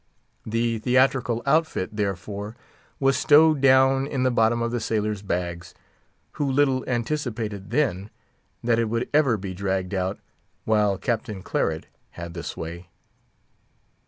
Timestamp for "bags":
5.21-5.75